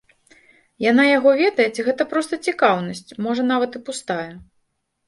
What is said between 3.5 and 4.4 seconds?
нават і пустая?